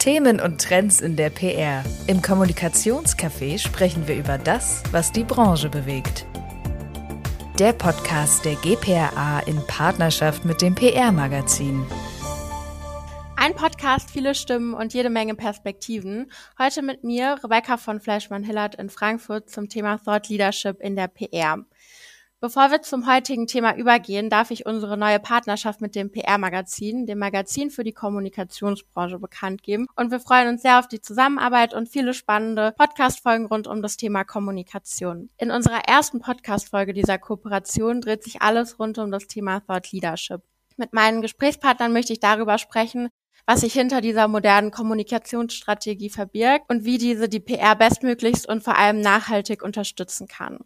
[0.00, 1.84] Themen und Trends in der PR.
[2.06, 6.24] Im Kommunikationscafé sprechen wir über das, was die Branche bewegt.
[7.58, 11.84] Der Podcast der GPRA in Partnerschaft mit dem PR-Magazin.
[13.36, 16.32] Ein Podcast, viele Stimmen und jede Menge Perspektiven.
[16.58, 21.58] Heute mit mir, Rebecca von Flashman-Hillard in Frankfurt zum Thema Thought Leadership in der PR.
[22.42, 27.18] Bevor wir zum heutigen Thema übergehen, darf ich unsere neue Partnerschaft mit dem PR-Magazin, dem
[27.18, 29.86] Magazin für die Kommunikationsbranche, bekannt geben.
[29.94, 33.98] Und wir freuen uns sehr auf die Zusammenarbeit und viele spannende Podcast-Folgen rund um das
[33.98, 35.28] Thema Kommunikation.
[35.36, 40.40] In unserer ersten Podcast-Folge dieser Kooperation dreht sich alles rund um das Thema Thought Leadership.
[40.78, 43.10] Mit meinen Gesprächspartnern möchte ich darüber sprechen,
[43.44, 48.78] was sich hinter dieser modernen Kommunikationsstrategie verbirgt und wie diese die PR bestmöglichst und vor
[48.78, 50.60] allem nachhaltig unterstützen kann.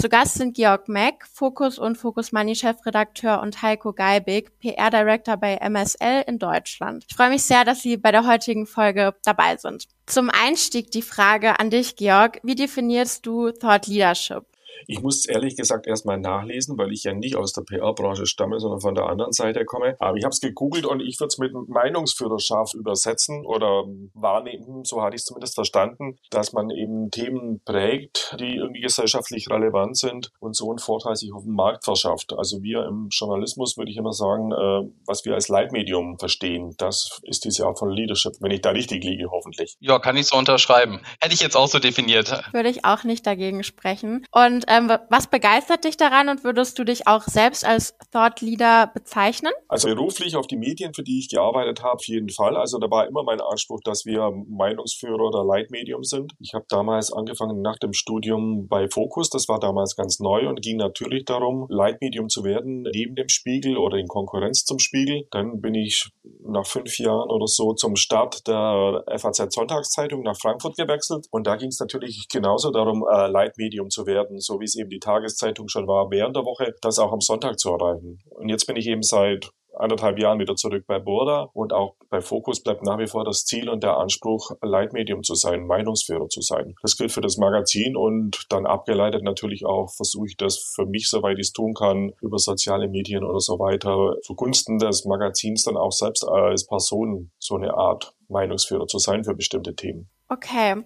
[0.00, 5.36] Zu Gast sind Georg Mack, Focus und Focus Money Chefredakteur und Heiko Geibig, PR Director
[5.36, 7.04] bei MSL in Deutschland.
[7.08, 9.88] Ich freue mich sehr, dass Sie bei der heutigen Folge dabei sind.
[10.06, 12.38] Zum Einstieg die Frage an dich, Georg.
[12.44, 14.44] Wie definierst du Thought Leadership?
[14.86, 18.80] Ich muss ehrlich gesagt erstmal nachlesen, weil ich ja nicht aus der PR-Branche stamme, sondern
[18.80, 19.96] von der anderen Seite komme.
[19.98, 23.84] Aber ich habe es gegoogelt und ich würde es mit Meinungsführerschaft übersetzen oder
[24.14, 29.50] wahrnehmen, so hatte ich es zumindest verstanden, dass man eben Themen prägt, die irgendwie gesellschaftlich
[29.50, 32.32] relevant sind und so einen Vorteil sich auf dem Markt verschafft.
[32.36, 37.20] Also wir im Journalismus würde ich immer sagen, äh, was wir als Leitmedium verstehen, das
[37.22, 39.76] ist diese Art von Leadership, wenn ich da richtig liege, hoffentlich.
[39.80, 41.00] Ja, kann ich so unterschreiben.
[41.20, 42.42] Hätte ich jetzt auch so definiert.
[42.52, 44.26] Würde ich auch nicht dagegen sprechen.
[44.30, 48.90] Und ähm, was begeistert dich daran und würdest du dich auch selbst als Thought Leader
[48.92, 49.52] bezeichnen?
[49.68, 52.56] Also beruflich auf die Medien, für die ich gearbeitet habe, auf jeden Fall.
[52.56, 56.32] Also da war immer mein Anspruch, dass wir Meinungsführer oder Leitmedium sind.
[56.38, 60.62] Ich habe damals angefangen nach dem Studium bei Focus, das war damals ganz neu und
[60.62, 65.26] ging natürlich darum, Leitmedium zu werden, neben dem Spiegel oder in Konkurrenz zum Spiegel.
[65.30, 66.10] Dann bin ich
[66.46, 71.56] nach fünf Jahren oder so zum Start der FAZ Sonntagszeitung nach Frankfurt gewechselt und da
[71.56, 75.68] ging es natürlich genauso darum, äh, Leitmedium zu werden, so wie es eben die Tageszeitung
[75.68, 78.18] schon war, während der Woche, das auch am Sonntag zu erreichen.
[78.30, 82.20] Und jetzt bin ich eben seit anderthalb Jahren wieder zurück bei Burda und auch bei
[82.20, 86.40] Focus bleibt nach wie vor das Ziel und der Anspruch, Leitmedium zu sein, Meinungsführer zu
[86.40, 86.74] sein.
[86.82, 91.08] Das gilt für das Magazin und dann abgeleitet natürlich auch versuche ich das für mich,
[91.08, 95.76] soweit ich es tun kann, über soziale Medien oder so weiter, zugunsten des Magazins dann
[95.76, 100.10] auch selbst als Person so eine Art Meinungsführer zu sein für bestimmte Themen.
[100.28, 100.84] Okay.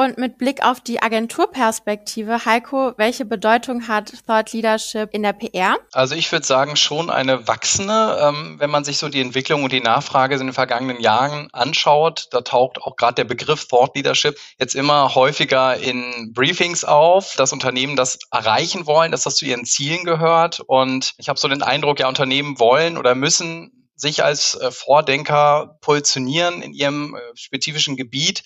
[0.00, 5.76] Und mit Blick auf die Agenturperspektive, Heiko, welche Bedeutung hat Thought Leadership in der PR?
[5.92, 9.72] Also ich würde sagen, schon eine wachsende, ähm, wenn man sich so die Entwicklung und
[9.72, 12.28] die Nachfrage in den vergangenen Jahren anschaut.
[12.30, 17.52] Da taucht auch gerade der Begriff Thought Leadership jetzt immer häufiger in Briefings auf, dass
[17.52, 20.60] Unternehmen das erreichen wollen, dass das zu ihren Zielen gehört.
[20.60, 25.76] Und ich habe so den Eindruck, ja, Unternehmen wollen oder müssen sich als äh, Vordenker
[25.82, 28.44] positionieren in ihrem äh, spezifischen Gebiet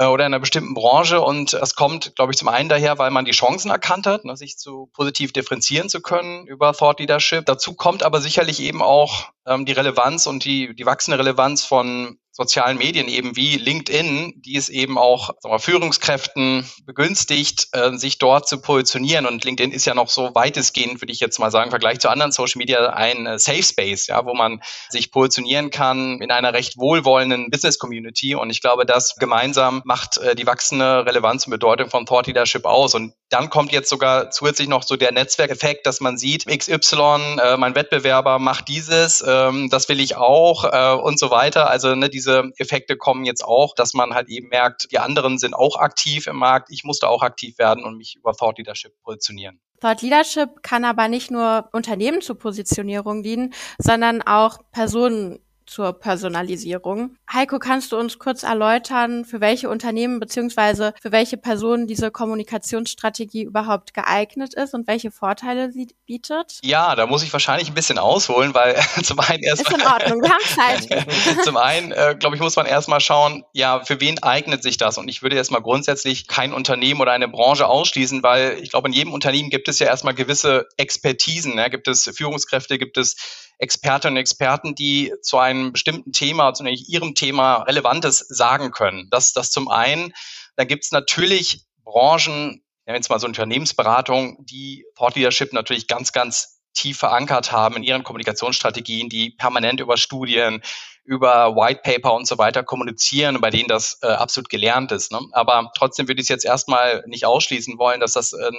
[0.00, 1.20] äh, oder in einer bestimmten Branche.
[1.20, 4.36] Und das kommt, glaube ich, zum einen daher, weil man die Chancen erkannt hat, ne,
[4.36, 7.44] sich zu positiv differenzieren zu können über Thought Leadership.
[7.44, 12.18] Dazu kommt aber sicherlich eben auch ähm, die Relevanz und die, die wachsende Relevanz von
[12.32, 18.48] sozialen Medien eben wie LinkedIn, die es eben auch wir, Führungskräften begünstigt, äh, sich dort
[18.48, 19.26] zu positionieren.
[19.26, 22.08] Und LinkedIn ist ja noch so weitestgehend, würde ich jetzt mal sagen, im Vergleich zu
[22.08, 26.52] anderen Social Media ein äh, Safe Space, ja, wo man sich positionieren kann in einer
[26.52, 28.34] recht wohlwollenden Business Community.
[28.34, 32.64] Und ich glaube, das gemeinsam macht äh, die wachsende Relevanz und Bedeutung von Thought Leadership
[32.64, 32.94] aus.
[32.94, 37.56] Und dann kommt jetzt sogar zusätzlich noch so der Netzwerkeffekt, dass man sieht, XY, äh,
[37.56, 41.70] mein Wettbewerber macht dieses, ähm, das will ich auch äh, und so weiter.
[41.70, 45.38] Also ne, diese diese Effekte kommen jetzt auch, dass man halt eben merkt, die anderen
[45.38, 48.92] sind auch aktiv im Markt, ich musste auch aktiv werden und mich über Thought Leadership
[49.02, 49.58] positionieren.
[49.80, 55.38] Thought Leadership kann aber nicht nur Unternehmen zur Positionierung dienen, sondern auch Personen
[55.70, 57.16] zur Personalisierung.
[57.32, 63.44] Heiko, kannst du uns kurz erläutern, für welche Unternehmen beziehungsweise für welche Personen diese Kommunikationsstrategie
[63.44, 66.58] überhaupt geeignet ist und welche Vorteile sie bietet?
[66.62, 70.22] Ja, da muss ich wahrscheinlich ein bisschen ausholen, weil zum einen erst ist in Ordnung,
[70.22, 71.44] wir haben Zeit.
[71.44, 74.98] zum einen, äh, glaube ich, muss man erstmal schauen, ja, für wen eignet sich das?
[74.98, 78.94] Und ich würde erstmal grundsätzlich kein Unternehmen oder eine Branche ausschließen, weil ich glaube, in
[78.94, 81.70] jedem Unternehmen gibt es ja erstmal gewisse Expertisen, ne?
[81.70, 87.14] gibt es Führungskräfte, gibt es Expertinnen und Experten, die zu einem bestimmten Thema, zu ihrem
[87.14, 89.08] Thema Relevantes sagen können.
[89.10, 90.12] Das, das zum einen.
[90.56, 96.12] Dann gibt es natürlich Branchen, ja, jetzt mal so Unternehmensberatung, die Thought Leadership natürlich ganz,
[96.12, 100.62] ganz tief verankert haben in ihren Kommunikationsstrategien, die permanent über Studien,
[101.04, 105.12] über White Paper und so weiter kommunizieren bei denen das äh, absolut gelernt ist.
[105.12, 105.20] Ne?
[105.32, 108.50] Aber trotzdem würde ich es jetzt erstmal nicht ausschließen wollen, dass das äh,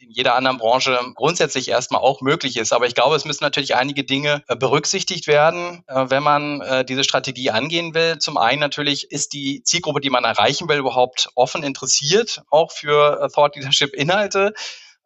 [0.00, 2.72] in jeder anderen Branche grundsätzlich erstmal auch möglich ist.
[2.72, 6.84] Aber ich glaube, es müssen natürlich einige Dinge äh, berücksichtigt werden, äh, wenn man äh,
[6.84, 8.18] diese Strategie angehen will.
[8.18, 13.28] Zum einen natürlich ist die Zielgruppe, die man erreichen will, überhaupt offen interessiert, auch für
[13.34, 14.54] Thought Leadership Inhalte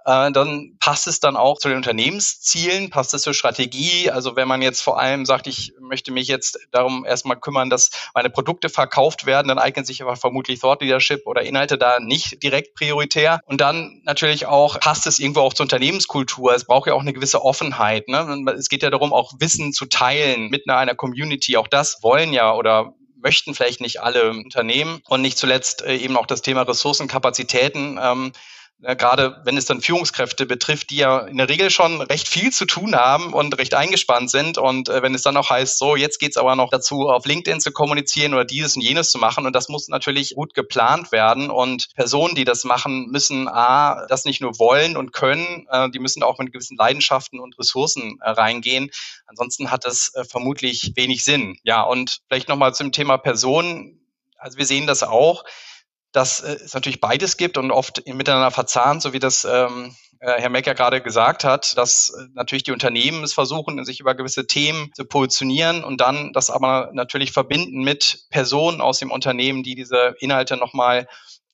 [0.04, 4.10] äh, dann passt es dann auch zu den Unternehmenszielen, passt es zur Strategie.
[4.10, 7.90] Also wenn man jetzt vor allem sagt, ich möchte mich jetzt darum erstmal kümmern, dass
[8.14, 12.42] meine Produkte verkauft werden, dann eignet sich aber vermutlich Thought Leadership oder Inhalte da nicht
[12.42, 13.40] direkt prioritär.
[13.46, 16.54] Und dann natürlich auch passt es irgendwo auch zur Unternehmenskultur.
[16.54, 18.08] Es braucht ja auch eine gewisse Offenheit.
[18.08, 18.44] Ne?
[18.56, 21.56] Es geht ja darum, auch Wissen zu teilen mit einer Community.
[21.56, 25.00] Auch das wollen ja oder möchten vielleicht nicht alle Unternehmen.
[25.08, 27.98] Und nicht zuletzt äh, eben auch das Thema Ressourcen, Kapazitäten.
[28.00, 28.32] Ähm,
[28.80, 32.52] ja, gerade wenn es dann Führungskräfte betrifft, die ja in der Regel schon recht viel
[32.52, 34.58] zu tun haben und recht eingespannt sind.
[34.58, 37.60] Und äh, wenn es dann auch heißt, so, jetzt geht's aber noch dazu, auf LinkedIn
[37.60, 39.46] zu kommunizieren oder dieses und jenes zu machen.
[39.46, 41.50] Und das muss natürlich gut geplant werden.
[41.50, 46.00] Und Personen, die das machen, müssen A, das nicht nur wollen und können, äh, die
[46.00, 48.90] müssen auch mit gewissen Leidenschaften und Ressourcen äh, reingehen.
[49.26, 51.56] Ansonsten hat äh, vermutlich wenig Sinn.
[51.62, 54.00] Ja, und vielleicht nochmal zum Thema Personen.
[54.36, 55.44] Also wir sehen das auch
[56.14, 60.40] dass äh, es natürlich beides gibt und oft miteinander verzahnt, so wie das ähm, äh,
[60.40, 64.46] Herr Mecker gerade gesagt hat, dass äh, natürlich die Unternehmen es versuchen, sich über gewisse
[64.46, 69.74] Themen zu positionieren und dann das aber natürlich verbinden mit Personen aus dem Unternehmen, die
[69.74, 71.08] diese Inhalte nochmal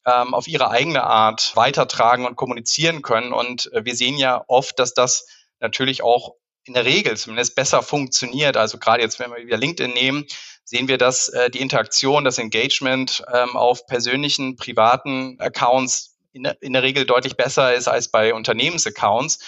[0.06, 3.32] ähm, auf ihre eigene Art weitertragen und kommunizieren können.
[3.32, 5.26] Und wir sehen ja oft, dass das
[5.58, 6.34] natürlich auch
[6.64, 8.56] in der Regel zumindest besser funktioniert.
[8.56, 10.26] Also gerade jetzt, wenn wir wieder LinkedIn nehmen,
[10.70, 16.72] sehen wir, dass äh, die Interaktion, das Engagement ähm, auf persönlichen, privaten Accounts in, in
[16.72, 19.40] der Regel deutlich besser ist als bei Unternehmensaccounts.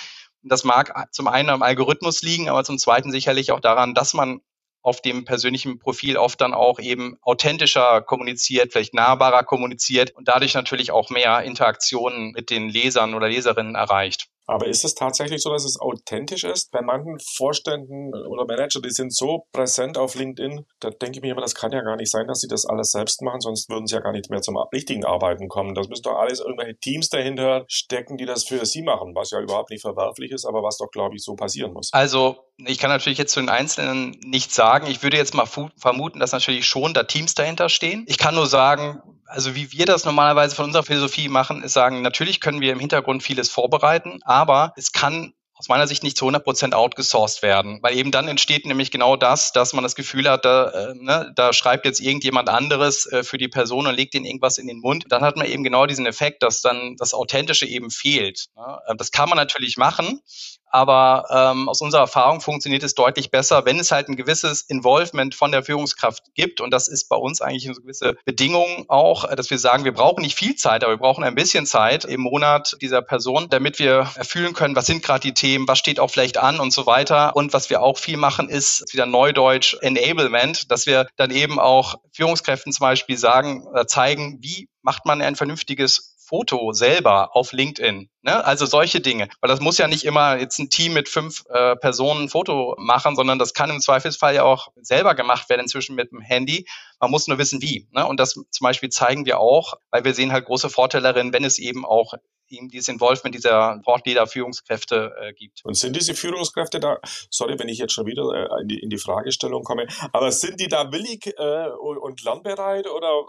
[0.43, 4.41] Das mag zum einen am Algorithmus liegen, aber zum zweiten sicherlich auch daran, dass man
[4.83, 10.55] auf dem persönlichen Profil oft dann auch eben authentischer kommuniziert, vielleicht nahbarer kommuniziert und dadurch
[10.55, 14.27] natürlich auch mehr Interaktionen mit den Lesern oder Leserinnen erreicht.
[14.53, 16.71] Aber ist es tatsächlich so, dass es authentisch ist?
[16.73, 21.33] Bei manchen Vorständen oder Manager, die sind so präsent auf LinkedIn, da denke ich mir
[21.33, 23.87] immer, das kann ja gar nicht sein, dass sie das alles selbst machen, sonst würden
[23.87, 25.75] sie ja gar nicht mehr zum richtigen Arbeiten kommen.
[25.75, 29.41] Das müssen doch alles irgendwelche Teams dahinter stecken, die das für sie machen, was ja
[29.41, 31.89] überhaupt nicht verwerflich ist, aber was doch, glaube ich, so passieren muss.
[31.93, 34.87] Also, ich kann natürlich jetzt zu den Einzelnen nichts sagen.
[34.87, 38.05] Ich würde jetzt mal vermuten, dass natürlich schon da Teams dahinter stehen.
[38.07, 39.01] Ich kann nur sagen,
[39.33, 42.81] also wie wir das normalerweise von unserer Philosophie machen, ist sagen, natürlich können wir im
[42.81, 47.79] Hintergrund vieles vorbereiten, aber es kann aus meiner Sicht nicht zu 100 Prozent outgesourced werden,
[47.83, 51.33] weil eben dann entsteht nämlich genau das, dass man das Gefühl hat, da, äh, ne,
[51.37, 54.81] da schreibt jetzt irgendjemand anderes äh, für die Person und legt ihnen irgendwas in den
[54.81, 55.05] Mund.
[55.09, 58.47] Dann hat man eben genau diesen Effekt, dass dann das Authentische eben fehlt.
[58.57, 58.79] Ne?
[58.89, 60.21] Äh, das kann man natürlich machen,
[60.73, 65.35] aber ähm, aus unserer Erfahrung funktioniert es deutlich besser, wenn es halt ein gewisses Involvement
[65.35, 66.61] von der Führungskraft gibt.
[66.61, 70.23] Und das ist bei uns eigentlich eine gewisse Bedingung auch, dass wir sagen, wir brauchen
[70.23, 74.11] nicht viel Zeit, aber wir brauchen ein bisschen Zeit im Monat dieser Person, damit wir
[74.17, 77.37] erfüllen können, was sind gerade die Themen, was steht auch vielleicht an und so weiter.
[77.37, 81.97] Und was wir auch viel machen, ist wieder Neudeutsch Enablement, dass wir dann eben auch
[82.13, 88.09] Führungskräften zum Beispiel sagen, äh, zeigen, wie macht man ein vernünftiges Foto selber auf LinkedIn.
[88.23, 88.45] Ne?
[88.47, 89.29] Also solche Dinge.
[89.43, 92.75] Weil das muss ja nicht immer jetzt ein Team mit fünf äh, Personen ein Foto
[92.79, 96.67] machen, sondern das kann im Zweifelsfall ja auch selber gemacht werden, inzwischen mit dem Handy.
[97.01, 97.87] Man muss nur wissen, wie.
[97.91, 98.07] Ne?
[98.07, 101.45] Und das zum Beispiel zeigen wir auch, weil wir sehen halt große Vorteile darin, wenn
[101.45, 102.15] es eben auch
[102.49, 105.63] ihm dieses Involvement dieser Boardleader Führungskräfte äh, gibt.
[105.65, 108.89] Und sind diese Führungskräfte da, sorry, wenn ich jetzt schon wieder äh, in, die, in
[108.89, 113.23] die Fragestellung komme, aber sind die da willig äh, und lernbereit oder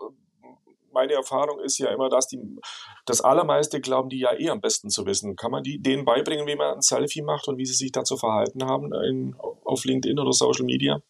[0.94, 2.40] meine Erfahrung ist ja immer, dass die
[3.06, 5.36] das allermeiste glauben die ja eh am besten zu wissen.
[5.36, 8.18] Kann man die, denen beibringen, wie man ein Selfie macht und wie sie sich dazu
[8.18, 9.36] verhalten haben in,
[9.66, 11.02] auf LinkedIn oder Social Media?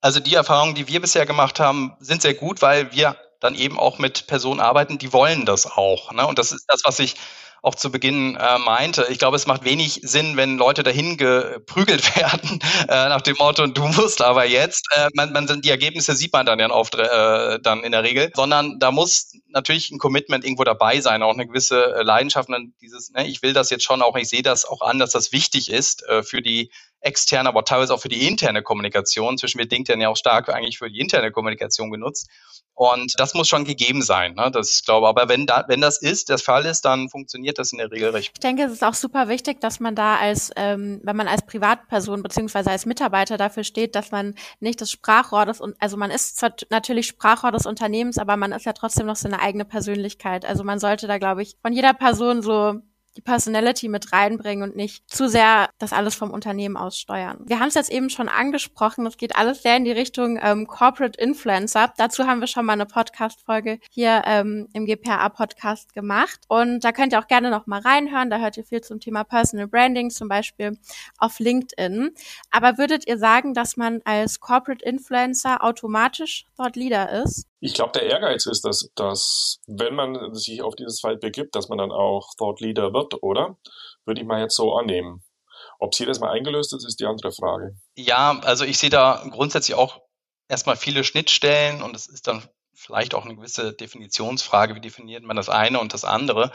[0.00, 3.78] Also die Erfahrungen, die wir bisher gemacht haben, sind sehr gut, weil wir dann eben
[3.78, 6.12] auch mit Personen arbeiten, die wollen das auch.
[6.12, 6.26] Ne?
[6.26, 7.16] Und das ist das, was ich
[7.62, 9.06] auch zu Beginn äh, meinte.
[9.08, 13.66] Ich glaube, es macht wenig Sinn, wenn Leute dahin geprügelt werden, äh, nach dem Motto,
[13.68, 14.88] du musst aber jetzt.
[14.96, 18.32] Äh, man, man die Ergebnisse sieht man dann ja oft äh, dann in der Regel,
[18.34, 22.48] sondern da muss natürlich ein Commitment irgendwo dabei sein, auch eine gewisse äh, Leidenschaft.
[22.48, 25.10] Und dieses, ne, ich will das jetzt schon auch, ich sehe das auch an, dass
[25.10, 26.70] das wichtig ist äh, für die
[27.02, 29.36] externe, aber teilweise auch für die interne Kommunikation.
[29.36, 32.28] Zwischen wir LinkedIn ja auch stark eigentlich für die interne Kommunikation genutzt.
[32.74, 34.34] Und das muss schon gegeben sein.
[34.34, 34.50] Ne?
[34.50, 37.78] Das ich aber wenn da, wenn das ist, der Fall ist, dann funktioniert das in
[37.78, 38.30] der Regel recht.
[38.34, 41.44] Ich denke, es ist auch super wichtig, dass man da als, ähm, wenn man als
[41.44, 46.38] Privatperson beziehungsweise als Mitarbeiter dafür steht, dass man nicht das Sprachrohr des, also man ist
[46.38, 50.46] zwar natürlich Sprachrohr des Unternehmens, aber man ist ja trotzdem noch so eine eigene Persönlichkeit.
[50.46, 52.80] Also man sollte da, glaube ich, von jeder Person so
[53.16, 57.38] die Personality mit reinbringen und nicht zu sehr das alles vom Unternehmen aus steuern.
[57.46, 60.66] Wir haben es jetzt eben schon angesprochen, das geht alles sehr in die Richtung ähm,
[60.66, 61.92] Corporate Influencer.
[61.96, 66.40] Dazu haben wir schon mal eine Podcast-Folge hier ähm, im GPA-Podcast gemacht.
[66.48, 68.30] Und da könnt ihr auch gerne noch mal reinhören.
[68.30, 70.78] Da hört ihr viel zum Thema Personal Branding, zum Beispiel
[71.18, 72.10] auf LinkedIn.
[72.50, 77.51] Aber würdet ihr sagen, dass man als Corporate Influencer automatisch Thought Leader ist?
[77.64, 81.68] Ich glaube, der Ehrgeiz ist, dass, dass, wenn man sich auf dieses Feld begibt, dass
[81.68, 83.56] man dann auch Thought Leader wird, oder?
[84.04, 85.22] Würde ich mal jetzt so annehmen.
[85.78, 87.76] Ob sie das mal eingelöst ist, ist die andere Frage.
[87.94, 90.00] Ja, also ich sehe da grundsätzlich auch
[90.48, 92.42] erstmal viele Schnittstellen und es ist dann
[92.74, 96.50] vielleicht auch eine gewisse Definitionsfrage, wie definiert man das eine und das andere.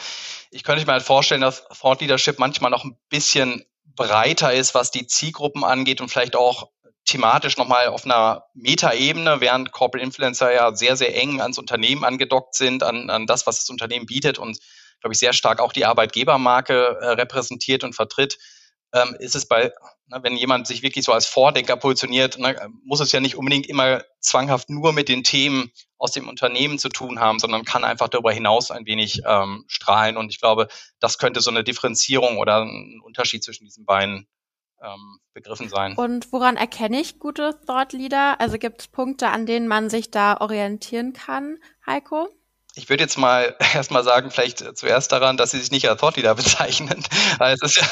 [0.51, 4.91] Ich könnte mir halt vorstellen, dass Thought Leadership manchmal noch ein bisschen breiter ist, was
[4.91, 6.69] die Zielgruppen angeht und vielleicht auch
[7.07, 12.55] thematisch nochmal auf einer Metaebene, während Corporate Influencer ja sehr, sehr eng ans Unternehmen angedockt
[12.55, 14.59] sind, an, an das, was das Unternehmen bietet und,
[15.01, 18.37] glaube ich, sehr stark auch die Arbeitgebermarke äh, repräsentiert und vertritt,
[18.93, 19.71] ähm, ist es bei,
[20.07, 23.67] ne, wenn jemand sich wirklich so als Vordenker positioniert, ne, muss es ja nicht unbedingt
[23.67, 28.07] immer zwanghaft nur mit den Themen aus dem Unternehmen zu tun haben, sondern kann einfach
[28.07, 30.17] darüber hinaus ein wenig ähm, strahlen.
[30.17, 30.67] Und ich glaube,
[30.99, 34.27] das könnte so eine Differenzierung oder ein Unterschied zwischen diesen beiden
[34.81, 35.95] ähm, begriffen sein.
[35.95, 38.39] Und woran erkenne ich gute Thought Leader?
[38.39, 42.29] Also gibt es Punkte, an denen man sich da orientieren kann, Heiko?
[42.75, 46.17] Ich würde jetzt mal erstmal sagen, vielleicht zuerst daran, dass sie sich nicht als Thought
[46.17, 47.03] Leader bezeichnen.
[47.39, 47.87] es ist ja,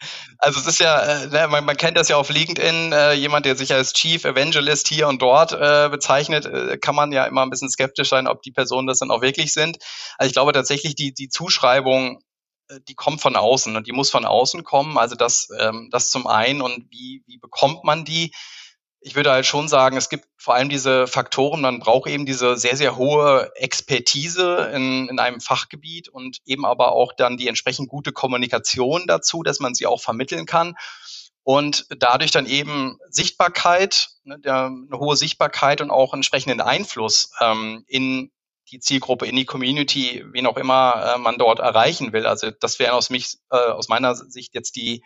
[0.38, 3.46] also es ist ja, äh, ne, man, man kennt das ja auf LinkedIn, äh, jemand,
[3.46, 7.42] der sich als Chief Evangelist hier und dort äh, bezeichnet, äh, kann man ja immer
[7.42, 9.78] ein bisschen skeptisch sein, ob die Personen das dann auch wirklich sind.
[10.16, 12.27] Also ich glaube tatsächlich, die, die Zuschreibung äh,
[12.86, 14.98] die kommt von außen und die muss von außen kommen.
[14.98, 18.32] Also das, ähm, das zum einen und wie, wie bekommt man die?
[19.00, 22.56] Ich würde halt schon sagen, es gibt vor allem diese Faktoren, man braucht eben diese
[22.56, 27.88] sehr, sehr hohe Expertise in, in einem Fachgebiet und eben aber auch dann die entsprechend
[27.88, 30.74] gute Kommunikation dazu, dass man sie auch vermitteln kann.
[31.44, 37.84] Und dadurch dann eben Sichtbarkeit, ne, der, eine hohe Sichtbarkeit und auch entsprechenden Einfluss ähm,
[37.86, 38.30] in
[38.70, 42.26] die Zielgruppe, in die Community, wen auch immer äh, man dort erreichen will.
[42.26, 45.02] Also das wären aus mich, äh, aus meiner Sicht jetzt die,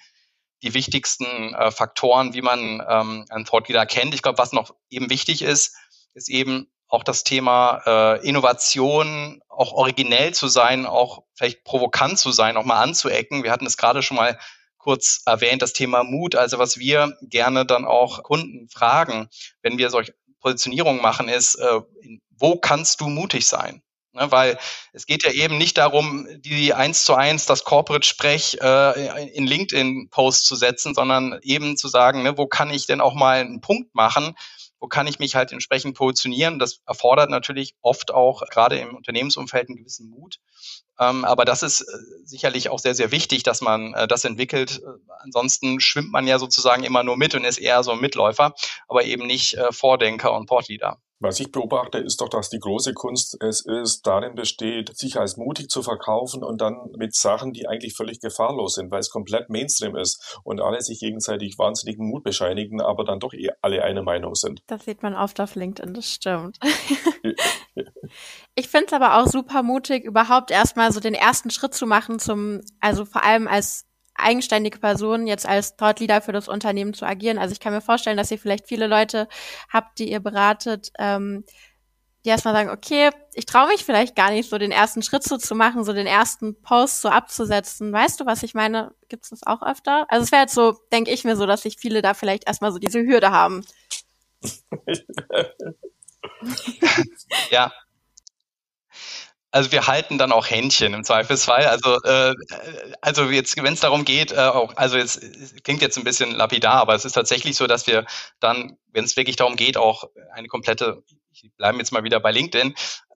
[0.62, 4.14] die wichtigsten äh, Faktoren, wie man ähm, einen Thought Leader kennt.
[4.14, 5.76] Ich glaube, was noch eben wichtig ist,
[6.14, 12.33] ist eben auch das Thema äh, Innovation, auch originell zu sein, auch vielleicht provokant zu
[12.33, 13.42] sein, auch mal anzuecken.
[13.42, 14.38] Wir hatten es gerade schon mal
[14.76, 16.35] kurz erwähnt, das Thema Mut.
[16.35, 19.28] Also was wir gerne dann auch Kunden fragen,
[19.62, 21.81] wenn wir solche Positionierungen machen, ist, äh,
[22.31, 23.83] wo kannst du mutig sein?
[24.15, 24.59] Ne, weil
[24.93, 30.45] es geht ja eben nicht darum, die eins zu eins das Corporate-Sprech äh, in LinkedIn-Post
[30.45, 33.95] zu setzen, sondern eben zu sagen, ne, wo kann ich denn auch mal einen Punkt
[33.95, 34.35] machen,
[34.81, 36.59] wo kann ich mich halt entsprechend positionieren.
[36.59, 40.41] Das erfordert natürlich oft auch gerade im Unternehmensumfeld einen gewissen Mut.
[40.99, 41.85] Ähm, aber das ist äh,
[42.25, 44.83] sicherlich auch sehr, sehr wichtig, dass man äh, das entwickelt.
[44.85, 48.55] Äh, ansonsten schwimmt man ja sozusagen immer nur mit und ist eher so ein Mitläufer,
[48.89, 50.99] aber eben nicht äh, Vordenker und Portleader.
[51.23, 55.37] Was ich beobachte, ist doch, dass die große Kunst es ist, darin besteht, sich als
[55.37, 59.49] mutig zu verkaufen und dann mit Sachen, die eigentlich völlig gefahrlos sind, weil es komplett
[59.49, 64.03] Mainstream ist und alle sich gegenseitig wahnsinnigen Mut bescheinigen, aber dann doch eh alle eine
[64.03, 64.63] Meinung sind.
[64.67, 66.59] Das sieht man oft auf LinkedIn, das stimmt.
[68.54, 72.18] ich finde es aber auch super mutig, überhaupt erstmal so den ersten Schritt zu machen
[72.18, 77.06] zum, also vor allem als eigenständige Person jetzt als Thought Leader für das Unternehmen zu
[77.06, 77.38] agieren.
[77.38, 79.26] Also ich kann mir vorstellen, dass ihr vielleicht viele Leute
[79.71, 81.44] habt, die ihr beratet, ähm,
[82.25, 85.38] die erstmal sagen, okay, ich traue mich vielleicht gar nicht, so den ersten Schritt so
[85.38, 87.92] zu machen, so den ersten Post so abzusetzen.
[87.92, 88.94] Weißt du, was ich meine?
[89.09, 90.06] Gibt es das auch öfter?
[90.09, 92.71] Also es wäre jetzt so, denke ich mir so, dass sich viele da vielleicht erstmal
[92.71, 93.64] so diese Hürde haben.
[97.50, 97.73] ja,
[99.53, 101.67] also wir halten dann auch Händchen im Zweifelsfall.
[101.67, 102.35] Also, äh,
[103.03, 105.21] also jetzt, wenn es darum geht, äh, auch, also jetzt
[105.63, 108.07] klingt jetzt ein bisschen lapidar, aber es ist tatsächlich so, dass wir
[108.41, 112.33] dann, wenn es wirklich darum geht, auch eine komplette, ich bleibe jetzt mal wieder bei
[112.33, 112.75] LinkedIn,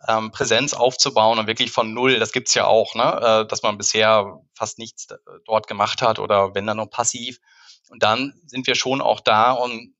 [0.08, 3.78] ähm, Präsenz aufzubauen und wirklich von null, das gibt's ja auch, ne, äh, dass man
[3.78, 5.08] bisher fast nichts
[5.46, 7.38] dort gemacht hat oder wenn dann nur passiv.
[7.88, 9.94] Und dann sind wir schon auch da und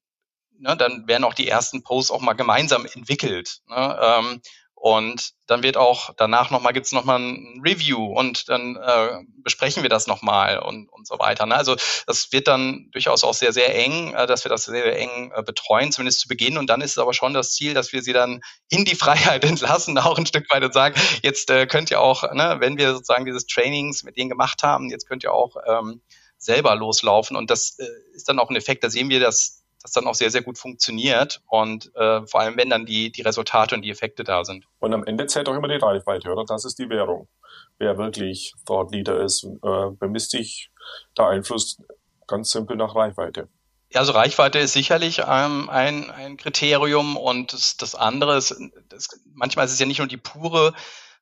[0.59, 3.61] ne, dann werden auch die ersten Posts auch mal gemeinsam entwickelt.
[3.69, 4.43] Ne, ähm,
[4.87, 9.83] und dann wird auch danach nochmal, gibt es nochmal ein Review und dann äh, besprechen
[9.83, 11.45] wir das nochmal und, und so weiter.
[11.45, 11.57] Ne?
[11.57, 11.75] Also
[12.07, 15.33] das wird dann durchaus auch sehr, sehr eng, äh, dass wir das sehr, sehr eng
[15.35, 16.57] äh, betreuen, zumindest zu Beginn.
[16.57, 19.45] Und dann ist es aber schon das Ziel, dass wir sie dann in die Freiheit
[19.45, 22.93] entlassen, auch ein Stück weit und sagen, jetzt äh, könnt ihr auch, ne, wenn wir
[22.93, 26.01] sozusagen dieses Trainings mit denen gemacht haben, jetzt könnt ihr auch ähm,
[26.39, 27.37] selber loslaufen.
[27.37, 30.15] Und das äh, ist dann auch ein Effekt, da sehen wir das das dann auch
[30.15, 33.91] sehr, sehr gut funktioniert und äh, vor allem, wenn dann die, die Resultate und die
[33.91, 34.67] Effekte da sind.
[34.81, 36.45] Und am Ende zählt auch immer die Reichweite, oder?
[36.45, 37.29] Das ist die Währung.
[37.79, 40.71] Wer wirklich Thought Leader ist, äh, bemisst sich
[41.17, 41.81] der Einfluss
[42.27, 43.49] ganz simpel nach Reichweite.
[43.93, 48.57] Ja, also Reichweite ist sicherlich ähm, ein, ein Kriterium und das, das andere ist,
[48.89, 50.75] das, manchmal ist es ja nicht nur die pure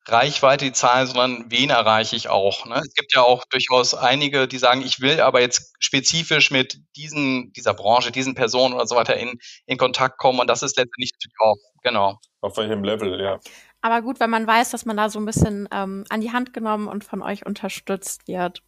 [0.07, 2.67] Reichweite, die Zahlen, sondern wen erreiche ich auch.
[2.67, 2.77] Ne?
[2.77, 7.53] Es gibt ja auch durchaus einige, die sagen, ich will aber jetzt spezifisch mit diesen,
[7.53, 11.13] dieser Branche, diesen Personen oder so weiter in, in Kontakt kommen und das ist letztendlich
[11.15, 12.19] natürlich auch, genau.
[12.41, 13.39] Auf welchem Level, ja.
[13.81, 16.55] Aber gut, wenn man weiß, dass man da so ein bisschen ähm, an die Hand
[16.55, 18.63] genommen und von euch unterstützt wird.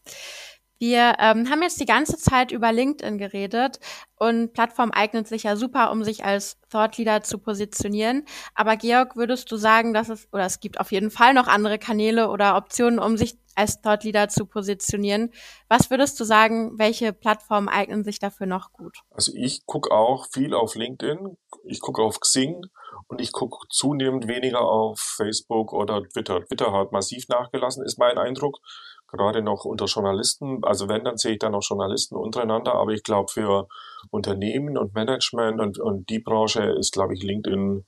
[0.78, 3.80] Wir ähm, haben jetzt die ganze Zeit über LinkedIn geredet
[4.18, 8.24] und Plattform eignet sich ja super, um sich als Thought Leader zu positionieren.
[8.54, 11.78] Aber Georg, würdest du sagen, dass es, oder es gibt auf jeden Fall noch andere
[11.78, 15.32] Kanäle oder Optionen, um sich als Thought Leader zu positionieren.
[15.68, 18.98] Was würdest du sagen, welche Plattformen eignen sich dafür noch gut?
[19.10, 22.66] Also ich gucke auch viel auf LinkedIn, ich gucke auf Xing
[23.08, 26.44] und ich gucke zunehmend weniger auf Facebook oder Twitter.
[26.44, 28.58] Twitter hat massiv nachgelassen, ist mein Eindruck
[29.08, 33.02] gerade noch unter Journalisten, also wenn, dann sehe ich da noch Journalisten untereinander, aber ich
[33.02, 33.68] glaube für
[34.10, 37.84] Unternehmen und Management und, und die Branche ist, glaube ich, LinkedIn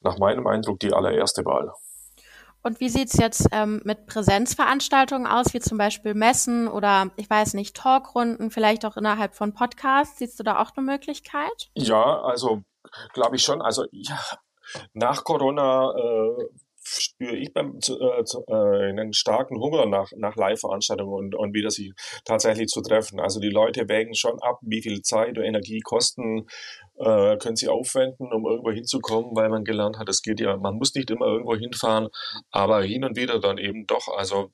[0.00, 1.72] nach meinem Eindruck die allererste Wahl.
[2.62, 7.54] Und wie sieht's jetzt ähm, mit Präsenzveranstaltungen aus, wie zum Beispiel Messen oder ich weiß
[7.54, 10.18] nicht, Talkrunden, vielleicht auch innerhalb von Podcasts?
[10.18, 11.70] Siehst du da auch eine Möglichkeit?
[11.74, 12.62] Ja, also
[13.12, 13.62] glaube ich schon.
[13.62, 14.18] Also ja,
[14.94, 16.48] nach Corona äh,
[16.86, 21.92] spüre ich beim äh, äh, einen starken Hunger nach, nach Live-Veranstaltungen und, und wieder sie
[22.24, 23.20] tatsächlich zu treffen.
[23.20, 26.46] Also die Leute wägen schon ab, wie viel Zeit und Energie kosten
[26.98, 30.76] äh, können sie aufwenden, um irgendwo hinzukommen, weil man gelernt hat, es geht ja, man
[30.76, 32.08] muss nicht immer irgendwo hinfahren,
[32.50, 34.08] aber hin und wieder dann eben doch.
[34.16, 34.52] Also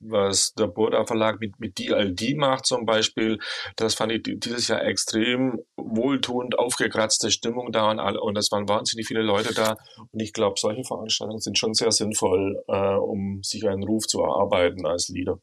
[0.00, 3.38] was der Burda Verlag mit, mit DLD macht zum Beispiel,
[3.76, 8.68] das fand ich dieses Jahr extrem wohltuend, aufgekratzte Stimmung da und, alle, und es waren
[8.68, 9.76] wahnsinnig viele Leute da.
[10.12, 14.20] Und ich glaube, solche Veranstaltungen sind schon sehr sinnvoll, äh, um sich einen Ruf zu
[14.20, 15.40] erarbeiten als Leader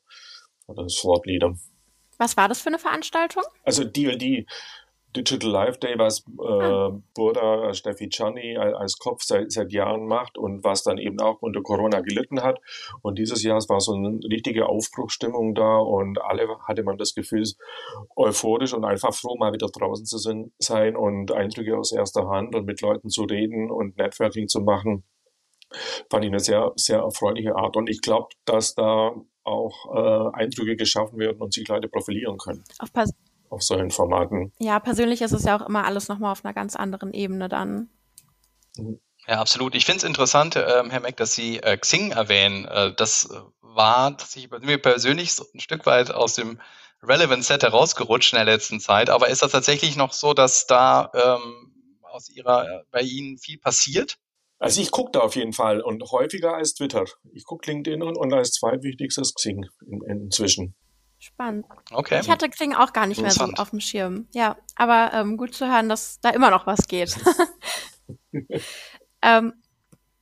[0.68, 1.26] oder als Thought
[2.18, 3.44] Was war das für eine Veranstaltung?
[3.64, 4.46] Also DLD,
[5.16, 7.00] Digital Life Day, was äh, ah.
[7.14, 11.42] Burda äh, Steffi Czani als Kopf seit, seit Jahren macht und was dann eben auch
[11.42, 12.60] unter Corona gelitten hat.
[13.02, 17.44] Und dieses Jahr war so eine richtige Aufbruchstimmung da und alle hatte man das Gefühl,
[18.16, 22.66] euphorisch und einfach froh, mal wieder draußen zu sein und Eindrücke aus erster Hand und
[22.66, 25.04] mit Leuten zu reden und Networking zu machen.
[26.10, 27.76] Fand ich eine sehr, sehr erfreuliche Art.
[27.76, 32.64] Und ich glaube, dass da auch äh, Eindrücke geschaffen werden und sich Leute profilieren können.
[32.80, 32.92] Auf
[33.54, 34.52] auf solchen Formaten.
[34.60, 37.90] Ja, persönlich ist es ja auch immer alles nochmal auf einer ganz anderen Ebene dann.
[38.78, 39.00] Mhm.
[39.28, 39.74] Ja, absolut.
[39.74, 42.66] Ich finde es interessant, äh, Herr Meck, dass Sie äh, Xing erwähnen.
[42.66, 43.30] Äh, das
[43.62, 46.60] war tatsächlich bei mir persönlich so ein Stück weit aus dem
[47.02, 49.10] Relevant Set herausgerutscht in der letzten Zeit.
[49.10, 53.60] Aber ist das tatsächlich noch so, dass da ähm, aus Ihrer, äh, bei Ihnen viel
[53.60, 54.18] passiert?
[54.60, 57.04] Also ich gucke da auf jeden Fall und häufiger als Twitter.
[57.34, 60.76] Ich gucke LinkedIn und, und als zweitwichtigstes Xing in, inzwischen.
[61.24, 61.66] Spannend.
[61.90, 62.20] Okay.
[62.22, 64.28] Ich hatte Xing auch gar nicht mehr so auf dem Schirm.
[64.34, 67.16] Ja, aber ähm, gut zu hören, dass da immer noch was geht.
[69.22, 69.54] ähm,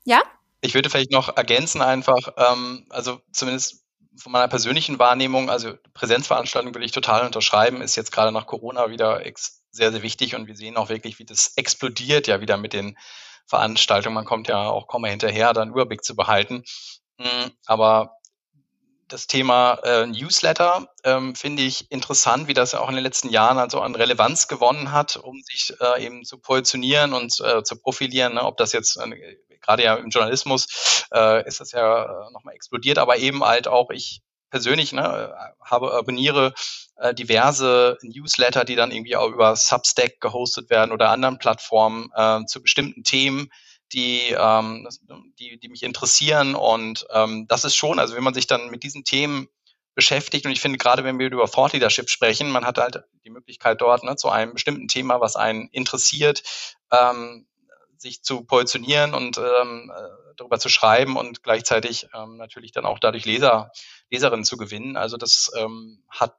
[0.03, 0.21] ja?
[0.61, 3.83] Ich würde vielleicht noch ergänzen einfach, ähm, also zumindest
[4.15, 8.91] von meiner persönlichen Wahrnehmung, also Präsenzveranstaltungen würde ich total unterschreiben, ist jetzt gerade nach Corona
[8.91, 9.23] wieder
[9.71, 12.95] sehr, sehr wichtig und wir sehen auch wirklich, wie das explodiert ja wieder mit den
[13.47, 14.13] Veranstaltungen.
[14.13, 16.63] Man kommt ja auch kaum mehr hinterher, da einen Überblick zu behalten.
[17.19, 18.17] Hm, aber
[19.11, 23.57] das Thema äh, Newsletter ähm, finde ich interessant, wie das auch in den letzten Jahren
[23.57, 28.35] also an Relevanz gewonnen hat, um sich äh, eben zu positionieren und äh, zu profilieren.
[28.35, 28.43] Ne?
[28.43, 32.99] Ob das jetzt äh, gerade ja im Journalismus äh, ist das ja äh, nochmal explodiert,
[32.99, 36.53] aber eben halt auch ich persönlich ne, habe abonniere
[37.13, 42.11] diverse Newsletter, die dann irgendwie auch über Substack gehostet werden oder anderen Plattformen
[42.47, 43.49] zu bestimmten Themen
[43.93, 44.87] die, ähm,
[45.39, 46.55] die, die mich interessieren.
[46.55, 49.47] Und ähm, das ist schon, also wenn man sich dann mit diesen Themen
[49.93, 53.29] beschäftigt, und ich finde gerade, wenn wir über Thought Leadership sprechen, man hat halt die
[53.29, 56.43] Möglichkeit dort ne, zu einem bestimmten Thema, was einen interessiert,
[56.91, 57.47] ähm,
[57.97, 62.99] sich zu positionieren und ähm, äh, darüber zu schreiben und gleichzeitig ähm, natürlich dann auch
[62.99, 63.71] dadurch Leser,
[64.09, 64.97] Leserinnen zu gewinnen.
[64.97, 66.35] Also das ähm, hat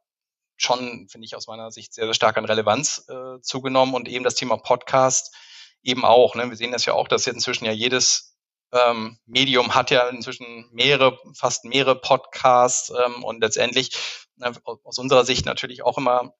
[0.56, 4.24] schon, finde ich, aus meiner Sicht sehr, sehr stark an Relevanz äh, zugenommen und eben
[4.24, 5.34] das Thema Podcast
[5.82, 6.34] eben auch.
[6.34, 6.48] Ne?
[6.48, 8.36] Wir sehen das ja auch, dass jetzt inzwischen ja jedes
[8.72, 13.92] ähm, Medium hat ja inzwischen mehrere, fast mehrere Podcasts ähm, und letztendlich
[14.40, 14.52] äh,
[14.84, 16.34] aus unserer Sicht natürlich auch immer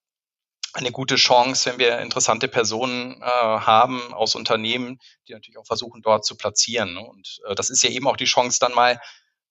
[0.74, 6.00] eine gute Chance, wenn wir interessante Personen äh, haben aus Unternehmen, die natürlich auch versuchen,
[6.00, 6.94] dort zu platzieren.
[6.94, 7.00] Ne?
[7.00, 8.98] Und äh, das ist ja eben auch die Chance, dann mal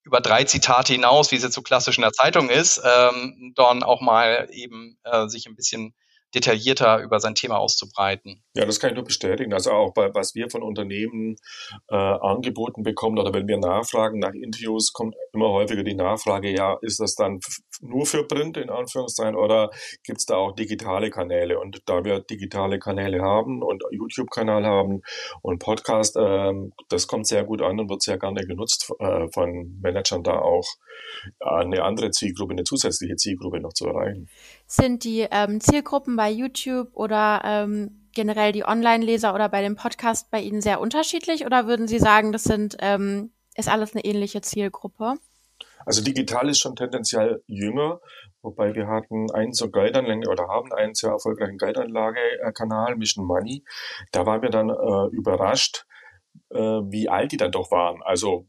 [0.02, 3.84] über drei Zitate hinaus, wie es jetzt so klassisch in der Zeitung ist, ähm, dann
[3.84, 5.94] auch mal eben äh, sich ein bisschen
[6.34, 8.42] detaillierter über sein Thema auszubreiten.
[8.54, 9.52] Ja, das kann ich nur bestätigen.
[9.52, 11.36] Also auch bei, was wir von Unternehmen
[11.88, 16.76] äh, angeboten bekommen oder wenn wir nachfragen nach Interviews, kommt immer häufiger die Nachfrage, ja,
[16.82, 17.40] ist das dann
[17.80, 19.70] nur für Print in Anführungszeichen oder
[20.04, 21.58] gibt es da auch digitale Kanäle?
[21.58, 25.02] Und da wir digitale Kanäle haben und YouTube-Kanal haben
[25.42, 26.52] und Podcast, äh,
[26.88, 30.66] das kommt sehr gut an und wird sehr gerne genutzt äh, von Managern da auch
[31.40, 34.28] eine andere Zielgruppe, eine zusätzliche Zielgruppe noch zu erreichen.
[34.66, 40.30] Sind die ähm, Zielgruppen bei YouTube oder ähm, generell die Online-Leser oder bei dem Podcast
[40.30, 44.40] bei Ihnen sehr unterschiedlich oder würden Sie sagen, das sind ähm, ist alles eine ähnliche
[44.40, 45.16] Zielgruppe?
[45.84, 48.00] Also digital ist schon tendenziell jünger,
[48.40, 53.64] wobei wir hatten einen so Geldanlage oder haben einen sehr erfolgreichen Geldanlage-Kanal, Mission Money.
[54.12, 55.86] Da waren wir dann äh, überrascht,
[56.50, 58.00] äh, wie alt die dann doch waren.
[58.02, 58.46] Also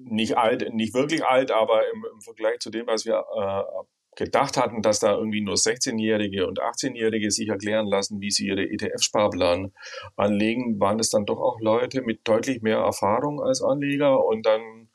[0.00, 3.84] nicht alt, nicht wirklich alt, aber im, im Vergleich zu dem, was wir äh,
[4.16, 8.62] gedacht hatten, dass da irgendwie nur 16-Jährige und 18-Jährige sich erklären lassen, wie sie ihre
[8.62, 9.72] ETF-Sparplan
[10.16, 14.88] anlegen, waren es dann doch auch Leute mit deutlich mehr Erfahrung als Anleger und dann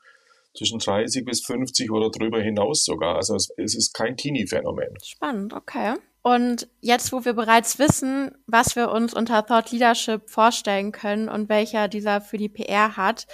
[0.56, 3.16] zwischen 30 bis 50 oder drüber hinaus sogar.
[3.16, 4.96] Also es, ist kein Teenie-Phänomen.
[5.02, 5.94] Spannend, okay.
[6.22, 11.48] Und jetzt, wo wir bereits wissen, was wir uns unter Thought Leadership vorstellen können und
[11.48, 13.26] welcher dieser für die PR hat,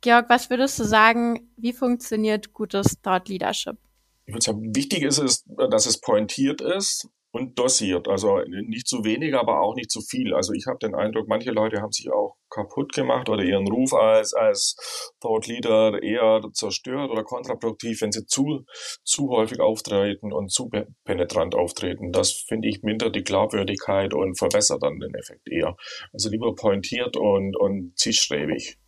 [0.00, 3.78] Georg, was würdest du sagen, wie funktioniert gutes Thought Leadership?
[4.26, 8.08] Ich würde sagen, wichtig ist es, dass es pointiert ist und dosiert.
[8.08, 10.32] Also nicht zu wenig, aber auch nicht zu viel.
[10.34, 13.92] Also ich habe den Eindruck, manche Leute haben sich auch kaputt gemacht oder ihren Ruf
[13.92, 18.64] als, als Thought Leader eher zerstört oder kontraproduktiv, wenn sie zu,
[19.02, 20.70] zu häufig auftreten und zu
[21.04, 22.12] penetrant auftreten.
[22.12, 25.76] Das finde ich mindert die Glaubwürdigkeit und verbessert dann den Effekt eher.
[26.12, 28.78] Also lieber pointiert und, und zielstrebig.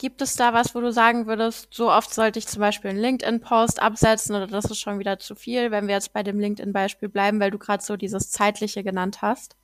[0.00, 3.00] Gibt es da was, wo du sagen würdest, so oft sollte ich zum Beispiel einen
[3.00, 7.10] LinkedIn-Post absetzen oder das ist schon wieder zu viel, wenn wir jetzt bei dem LinkedIn-Beispiel
[7.10, 9.58] bleiben, weil du gerade so dieses zeitliche genannt hast?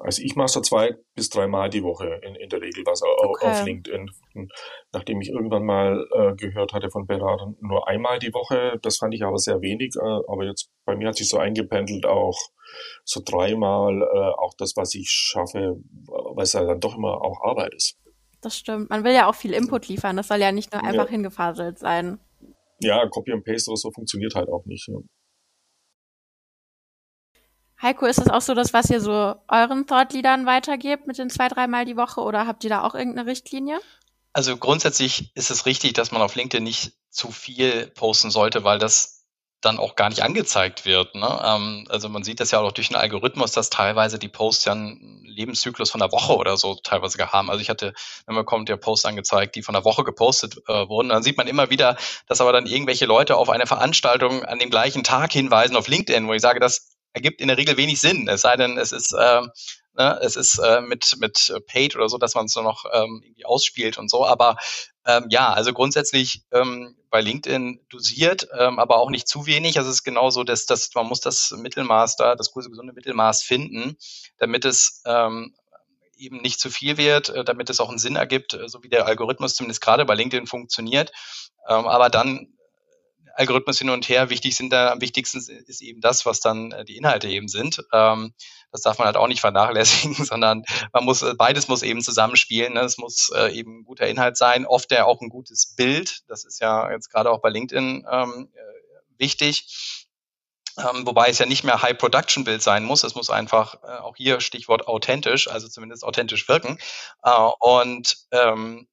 [0.00, 3.46] Also ich mache so zwei bis dreimal die Woche in, in der Regel was okay.
[3.46, 4.10] auf LinkedIn.
[4.92, 9.14] Nachdem ich irgendwann mal äh, gehört hatte von Beratern, nur einmal die Woche, das fand
[9.14, 9.94] ich aber sehr wenig.
[9.94, 12.36] Äh, aber jetzt bei mir hat sich so eingependelt auch
[13.04, 15.76] so dreimal äh, auch das, was ich schaffe,
[16.08, 17.96] weil es ja dann doch immer auch Arbeit ist
[18.46, 18.90] das stimmt.
[18.90, 20.16] Man will ja auch viel Input liefern.
[20.16, 21.10] Das soll ja nicht nur einfach ja.
[21.10, 22.18] hingefaselt sein.
[22.80, 24.88] Ja, Copy and Paste oder so funktioniert halt auch nicht.
[24.88, 24.98] Ja.
[27.82, 31.48] Heiko, ist es auch so das, was ihr so euren Thought-Leadern weitergebt mit den zwei,
[31.48, 33.78] dreimal die Woche oder habt ihr da auch irgendeine Richtlinie?
[34.32, 38.78] Also grundsätzlich ist es richtig, dass man auf LinkedIn nicht zu viel posten sollte, weil
[38.78, 39.15] das
[39.60, 41.14] dann auch gar nicht angezeigt wird.
[41.14, 41.42] Ne?
[41.44, 44.72] Ähm, also man sieht das ja auch durch den Algorithmus, dass teilweise die Posts ja
[44.72, 47.50] einen Lebenszyklus von einer Woche oder so teilweise haben.
[47.50, 47.92] Also ich hatte,
[48.26, 51.08] wenn man kommt, der Post angezeigt, die von einer Woche gepostet äh, wurden.
[51.08, 54.70] Dann sieht man immer wieder, dass aber dann irgendwelche Leute auf eine Veranstaltung an dem
[54.70, 58.28] gleichen Tag hinweisen auf LinkedIn, wo ich sage, das ergibt in der Regel wenig Sinn.
[58.28, 59.40] Es sei denn, es ist äh,
[59.96, 60.18] Ne?
[60.22, 63.46] Es ist äh, mit, mit Paid oder so, dass man es nur noch ähm, irgendwie
[63.46, 64.26] ausspielt und so.
[64.26, 64.56] Aber
[65.06, 69.78] ähm, ja, also grundsätzlich ähm, bei LinkedIn dosiert, ähm, aber auch nicht zu wenig.
[69.78, 73.42] Also es ist genauso, dass, dass man muss das Mittelmaß da, das große gesunde Mittelmaß
[73.42, 73.96] finden,
[74.38, 75.54] damit es ähm,
[76.18, 78.88] eben nicht zu viel wird, äh, damit es auch einen Sinn ergibt, äh, so wie
[78.88, 81.12] der Algorithmus zumindest gerade bei LinkedIn funktioniert.
[81.68, 82.48] Ähm, aber dann
[83.36, 84.30] Algorithmus hin und her.
[84.30, 87.84] Wichtig sind da, am wichtigsten ist eben das, was dann äh, die Inhalte eben sind.
[87.92, 88.32] Ähm,
[88.76, 92.74] das darf man halt auch nicht vernachlässigen, sondern man muss, äh, beides muss eben zusammenspielen.
[92.74, 92.80] Ne?
[92.80, 96.20] Es muss äh, eben ein guter Inhalt sein, oft ja auch ein gutes Bild.
[96.28, 98.48] Das ist ja jetzt gerade auch bei LinkedIn ähm,
[99.18, 100.02] wichtig.
[100.78, 103.02] Ähm, wobei es ja nicht mehr High-Production-Bild sein muss.
[103.02, 106.78] Es muss einfach äh, auch hier Stichwort authentisch, also zumindest authentisch wirken.
[107.22, 108.86] Äh, und ähm,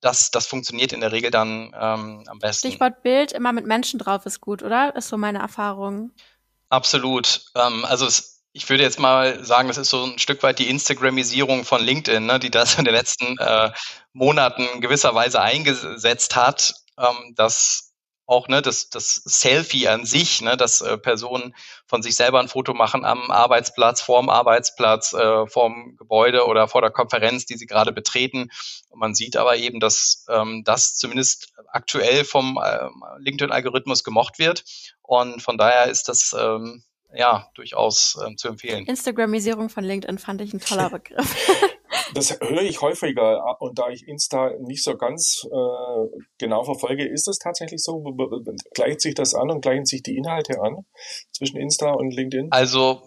[0.00, 2.68] das, das funktioniert in der Regel dann ähm, am besten.
[2.68, 4.96] Stichwort Bild, immer mit Menschen drauf ist gut, oder?
[4.96, 6.10] Ist so meine Erfahrung.
[6.72, 7.44] Absolut.
[7.54, 10.68] Ähm, also es, ich würde jetzt mal sagen, das ist so ein Stück weit die
[10.68, 13.70] Instagramisierung von LinkedIn, ne, die das in den letzten äh,
[14.12, 17.92] Monaten gewisserweise eingesetzt hat, ähm, dass
[18.26, 21.54] auch ne, das, das Selfie an sich, ne, dass äh, Personen
[21.86, 26.82] von sich selber ein Foto machen am Arbeitsplatz, vorm Arbeitsplatz, äh, vorm Gebäude oder vor
[26.82, 28.50] der Konferenz, die sie gerade betreten.
[28.90, 32.88] Und man sieht aber eben, dass ähm, das zumindest aktuell vom äh,
[33.18, 34.64] LinkedIn-Algorithmus gemocht wird.
[35.02, 38.86] Und von daher ist das ähm, ja durchaus ähm, zu empfehlen.
[38.86, 41.36] Instagramisierung von LinkedIn fand ich ein toller Begriff.
[42.14, 47.28] Das höre ich häufiger und da ich Insta nicht so ganz äh, genau verfolge, ist
[47.28, 48.02] es tatsächlich so?
[48.74, 50.84] Gleicht sich das an und gleichen sich die Inhalte an
[51.32, 52.48] zwischen Insta und LinkedIn?
[52.50, 53.02] Also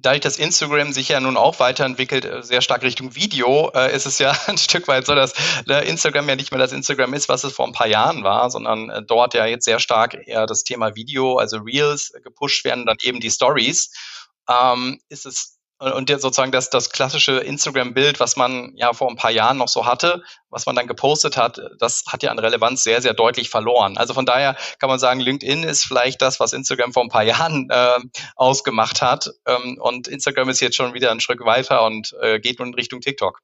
[0.00, 4.06] dadurch, dass Instagram sich ja nun auch weiterentwickelt, äh, sehr stark Richtung Video, äh, ist
[4.06, 5.34] es ja ein Stück weit so, dass
[5.68, 8.50] äh, Instagram ja nicht mehr das Instagram ist, was es vor ein paar Jahren war,
[8.50, 12.64] sondern äh, dort ja jetzt sehr stark eher das Thema Video, also Reels, äh, gepusht
[12.64, 13.90] werden, dann eben die Stories.
[14.48, 19.16] ähm, ist es und jetzt sozusagen das, das klassische Instagram-Bild, was man ja vor ein
[19.16, 22.84] paar Jahren noch so hatte, was man dann gepostet hat, das hat ja an Relevanz
[22.84, 23.96] sehr, sehr deutlich verloren.
[23.96, 27.22] Also von daher kann man sagen, LinkedIn ist vielleicht das, was Instagram vor ein paar
[27.22, 27.98] Jahren äh,
[28.36, 29.30] ausgemacht hat.
[29.46, 32.74] Ähm, und Instagram ist jetzt schon wieder ein Schritt weiter und äh, geht nun in
[32.74, 33.40] Richtung TikTok.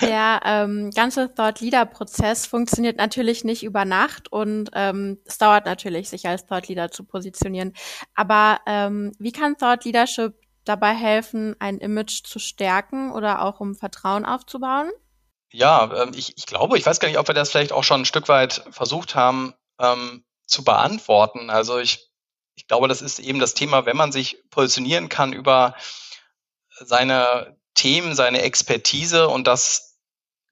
[0.00, 5.66] Der ähm, ganze Thought Leader Prozess funktioniert natürlich nicht über Nacht und ähm, es dauert
[5.66, 7.74] natürlich, sich als Thought Leader zu positionieren.
[8.14, 13.74] Aber ähm, wie kann Thought Leadership dabei helfen, ein Image zu stärken oder auch um
[13.74, 14.90] Vertrauen aufzubauen?
[15.52, 18.02] Ja, ähm, ich, ich glaube, ich weiß gar nicht, ob wir das vielleicht auch schon
[18.02, 21.50] ein Stück weit versucht haben ähm, zu beantworten.
[21.50, 22.10] Also ich,
[22.54, 25.74] ich glaube, das ist eben das Thema, wenn man sich positionieren kann über
[26.78, 29.89] seine Themen, seine Expertise und das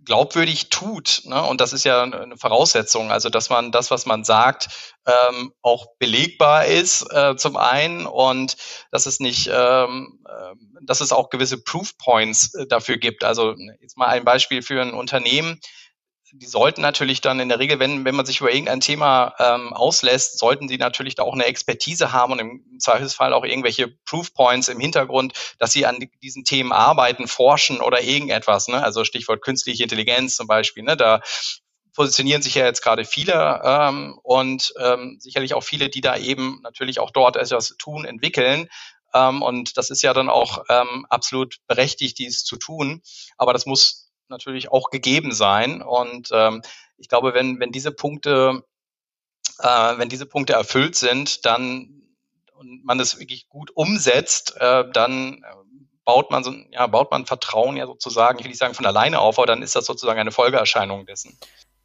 [0.04, 1.22] glaubwürdig tut.
[1.24, 1.42] Ne?
[1.42, 5.87] Und das ist ja eine Voraussetzung, also dass man das, was man sagt, ähm, auch
[5.98, 8.56] belegbar ist äh, zum einen und
[8.90, 13.24] dass es nicht, ähm, äh, dass es auch gewisse Proof Points äh, dafür gibt.
[13.24, 15.61] Also jetzt mal ein Beispiel für ein Unternehmen
[16.32, 19.72] die sollten natürlich dann in der Regel, wenn, wenn man sich über irgendein Thema ähm,
[19.72, 24.34] auslässt, sollten sie natürlich da auch eine Expertise haben und im Zweifelsfall auch irgendwelche Proof
[24.34, 28.68] Points im Hintergrund, dass sie an diesen Themen arbeiten, forschen oder irgendetwas.
[28.68, 28.82] Ne?
[28.82, 30.82] Also Stichwort künstliche Intelligenz zum Beispiel.
[30.82, 30.96] Ne?
[30.96, 31.22] Da
[31.94, 36.60] positionieren sich ja jetzt gerade viele ähm, und ähm, sicherlich auch viele, die da eben
[36.62, 38.68] natürlich auch dort etwas tun, entwickeln.
[39.14, 43.02] Ähm, und das ist ja dann auch ähm, absolut berechtigt, dies zu tun.
[43.36, 45.82] Aber das muss natürlich auch gegeben sein.
[45.82, 46.62] Und ähm,
[46.96, 48.64] ich glaube, wenn, wenn diese Punkte,
[49.60, 51.94] äh, wenn diese Punkte erfüllt sind, dann
[52.58, 55.46] und man das wirklich gut umsetzt, äh, dann äh,
[56.04, 59.20] baut man so, ja, baut man Vertrauen ja sozusagen, ich will nicht sagen von alleine
[59.20, 61.38] auf, aber dann ist das sozusagen eine Folgeerscheinung dessen.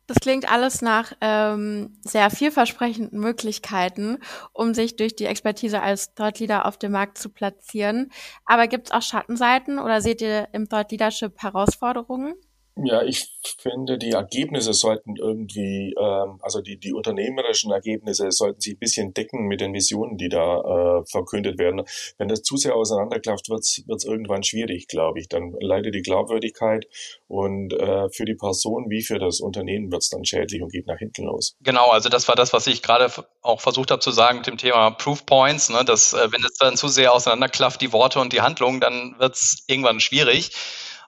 [0.06, 4.20] Das klingt alles nach ähm, sehr vielversprechenden Möglichkeiten,
[4.52, 8.12] um sich durch die Expertise als Thought Leader auf dem Markt zu platzieren.
[8.46, 12.36] Aber gibt es auch Schattenseiten oder seht ihr im Thought Leadership Herausforderungen?
[12.76, 13.28] Ja, ich
[13.60, 19.14] finde, die Ergebnisse sollten irgendwie, ähm, also die, die unternehmerischen Ergebnisse sollten sich ein bisschen
[19.14, 20.62] decken mit den Visionen, die da
[21.00, 21.84] äh, verkündet werden.
[22.18, 25.30] Wenn das zu sehr auseinanderklafft, wird es irgendwann schwierig, glaube ich.
[25.30, 26.88] Dann leidet die Glaubwürdigkeit
[27.28, 30.88] und äh, für die Person wie für das Unternehmen wird es dann schädlich und geht
[30.88, 31.56] nach hinten los.
[31.62, 33.12] Genau, also das war das, was ich gerade
[33.44, 36.58] auch versucht habe zu sagen mit dem Thema Proof Points, ne, dass äh, wenn es
[36.58, 40.52] dann zu sehr auseinanderklafft, die Worte und die Handlungen, dann wird es irgendwann schwierig.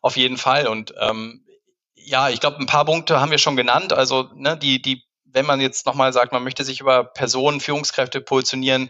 [0.04, 0.68] Auf jeden Fall.
[0.68, 1.45] Und ähm,
[2.06, 3.94] ja, ich glaube, ein paar Punkte haben wir schon genannt.
[3.94, 8.22] Also, ne, die, die, wenn man jetzt nochmal sagt, man möchte sich über Personen, Führungskräfte
[8.22, 8.90] positionieren,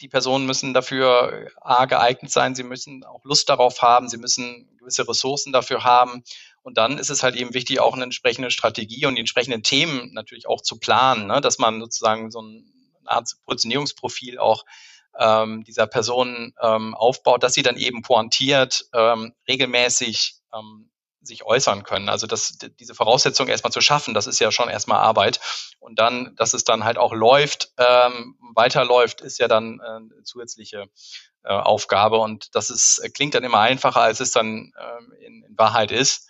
[0.00, 4.76] die Personen müssen dafür A geeignet sein, sie müssen auch Lust darauf haben, sie müssen
[4.78, 6.22] gewisse Ressourcen dafür haben.
[6.62, 10.12] Und dann ist es halt eben wichtig, auch eine entsprechende Strategie und die entsprechenden Themen
[10.12, 11.40] natürlich auch zu planen, ne?
[11.40, 12.62] dass man sozusagen so eine
[13.06, 14.64] Art Positionierungsprofil auch
[15.18, 20.90] ähm, dieser Personen ähm, aufbaut, dass sie dann eben pointiert, ähm, regelmäßig ähm,
[21.20, 22.08] sich äußern können.
[22.08, 25.40] Also das, diese Voraussetzung erstmal zu schaffen, das ist ja schon erstmal Arbeit.
[25.78, 30.86] Und dann, dass es dann halt auch läuft, ähm, weiterläuft, ist ja dann äh, zusätzliche
[31.44, 32.18] äh, Aufgabe.
[32.18, 36.28] Und das ist, klingt dann immer einfacher, als es dann äh, in, in Wahrheit ist.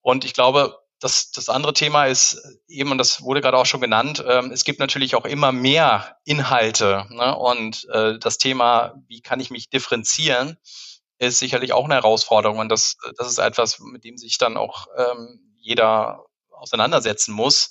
[0.00, 3.80] Und ich glaube, das, das andere Thema ist eben, und das wurde gerade auch schon
[3.80, 7.06] genannt, ähm, es gibt natürlich auch immer mehr Inhalte.
[7.10, 7.36] Ne?
[7.36, 10.56] Und äh, das Thema, wie kann ich mich differenzieren,
[11.28, 12.58] ist sicherlich auch eine Herausforderung.
[12.58, 17.70] Und das, das ist etwas, mit dem sich dann auch ähm, jeder auseinandersetzen muss.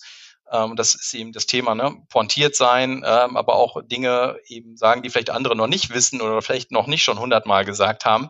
[0.52, 1.96] Ähm, das ist eben das Thema, ne?
[2.10, 6.42] pointiert sein, ähm, aber auch Dinge eben sagen, die vielleicht andere noch nicht wissen oder
[6.42, 8.30] vielleicht noch nicht schon hundertmal gesagt haben.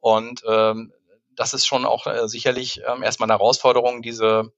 [0.00, 0.92] Und ähm,
[1.34, 4.52] das ist schon auch äh, sicherlich ähm, erstmal eine Herausforderung, diese,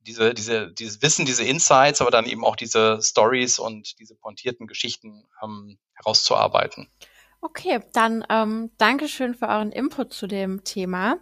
[0.00, 4.66] diese, diese, dieses Wissen, diese Insights, aber dann eben auch diese Stories und diese pointierten
[4.66, 6.88] Geschichten ähm, herauszuarbeiten.
[7.40, 11.18] Okay, dann ähm, Dankeschön für euren Input zu dem Thema.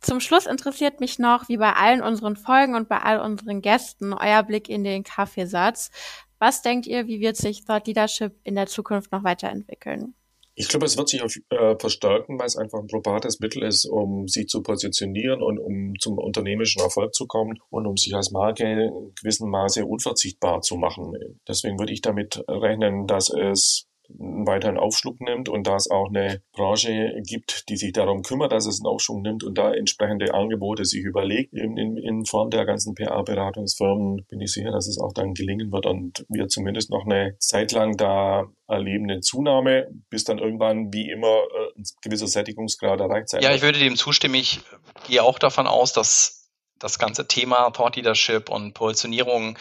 [0.00, 4.14] Zum Schluss interessiert mich noch, wie bei allen unseren Folgen und bei all unseren Gästen,
[4.14, 5.90] euer Blick in den Kaffeesatz.
[6.38, 10.14] Was denkt ihr, wie wird sich Thought Leadership in der Zukunft noch weiterentwickeln?
[10.54, 13.84] Ich glaube, es wird sich auf, äh, verstärken, weil es einfach ein probates Mittel ist,
[13.84, 18.30] um sich zu positionieren und um zum unternehmerischen Erfolg zu kommen und um sich als
[18.30, 21.12] Marke in gewissem Maße unverzichtbar zu machen.
[21.46, 23.86] Deswegen würde ich damit rechnen, dass es
[24.18, 28.52] einen weiteren Aufschwung nimmt und da es auch eine Branche gibt, die sich darum kümmert,
[28.52, 32.50] dass es einen Aufschwung nimmt und da entsprechende Angebote sich überlegt, in, in, in Form
[32.50, 36.90] der ganzen PR-Beratungsfirmen, bin ich sicher, dass es auch dann gelingen wird und wir zumindest
[36.90, 41.84] noch eine Zeit lang da erleben eine Zunahme, bis dann irgendwann wie immer äh, ein
[42.02, 44.36] gewisser Sättigungsgrad erreicht sein Ja, ich würde dem zustimmen.
[44.36, 44.60] Ich
[45.08, 49.58] gehe auch davon aus, dass das ganze Thema Thought Leadership und Positionierung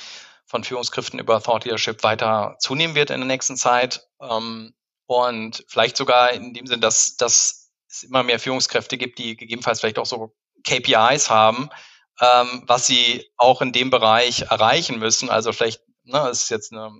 [0.49, 4.07] von Führungskräften über Thought Leadership weiter zunehmen wird in der nächsten Zeit.
[4.19, 4.73] Ähm,
[5.05, 9.79] und vielleicht sogar in dem Sinn, dass, dass es immer mehr Führungskräfte gibt, die gegebenenfalls
[9.79, 11.69] vielleicht auch so KPIs haben,
[12.19, 15.29] ähm, was sie auch in dem Bereich erreichen müssen.
[15.29, 16.99] Also vielleicht, ne, ist jetzt eine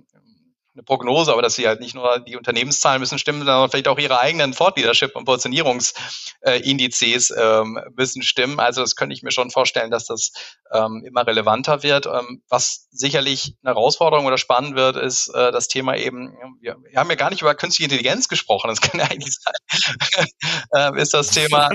[0.80, 3.98] eine Prognose, aber dass sie halt nicht nur die Unternehmenszahlen müssen stimmen, sondern vielleicht auch
[3.98, 8.60] ihre eigenen Thought Leadership und Positionierungsindizes ähm, müssen stimmen.
[8.60, 10.32] Also das könnte ich mir schon vorstellen, dass das
[10.72, 12.06] ähm, immer relevanter wird.
[12.06, 16.98] Ähm, was sicherlich eine Herausforderung oder spannend wird, ist äh, das Thema eben, wir, wir,
[16.98, 19.52] haben ja gar nicht über künstliche Intelligenz gesprochen, das kann ja eigentlich sein,
[20.74, 21.70] äh, ist das Thema.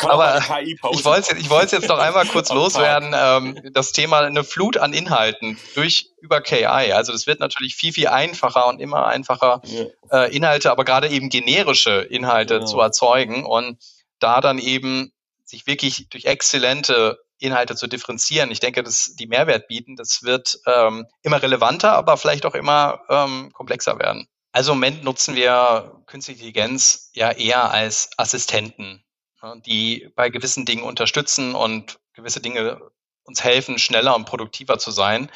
[0.00, 4.76] aber ich wollte es jetzt, jetzt noch einmal kurz loswerden, ähm, das Thema eine Flut
[4.76, 6.64] an Inhalten durch über KI.
[6.64, 9.84] Also das wird natürlich viel, viel einfacher und immer einfacher, ja.
[10.10, 12.66] äh, Inhalte, aber gerade eben generische Inhalte genau.
[12.66, 13.78] zu erzeugen und
[14.18, 15.12] da dann eben
[15.44, 18.50] sich wirklich durch exzellente Inhalte zu differenzieren.
[18.50, 23.00] Ich denke, dass die Mehrwert bieten, das wird ähm, immer relevanter, aber vielleicht auch immer
[23.08, 24.28] ähm, komplexer werden.
[24.52, 29.04] Also im Moment nutzen wir künstliche Intelligenz ja eher als Assistenten,
[29.42, 32.80] ne, die bei gewissen Dingen unterstützen und gewisse Dinge
[33.28, 35.30] uns helfen, schneller und produktiver zu sein.